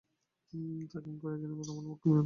তা 0.91 0.97
কেমন 0.99 1.17
করিয়া 1.19 1.39
জানিব, 1.41 1.59
আমরা 1.63 1.83
মূর্খ 1.83 2.01
মেয়েমানুষ। 2.03 2.19